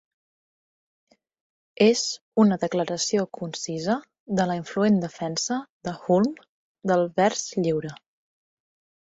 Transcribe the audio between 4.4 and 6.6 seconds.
de la influent defensa de Hulme